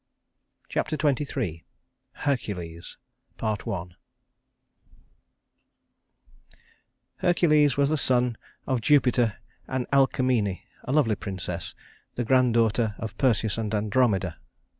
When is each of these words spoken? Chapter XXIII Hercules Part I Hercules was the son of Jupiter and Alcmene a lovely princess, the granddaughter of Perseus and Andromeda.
Chapter 0.67 0.95
XXIII 0.99 1.63
Hercules 2.25 2.97
Part 3.37 3.67
I 3.67 3.83
Hercules 7.17 7.77
was 7.77 7.89
the 7.91 7.97
son 7.97 8.35
of 8.65 8.81
Jupiter 8.81 9.35
and 9.67 9.85
Alcmene 9.91 10.61
a 10.85 10.91
lovely 10.91 11.15
princess, 11.15 11.75
the 12.15 12.23
granddaughter 12.25 12.95
of 12.97 13.15
Perseus 13.19 13.59
and 13.59 13.75
Andromeda. 13.75 14.37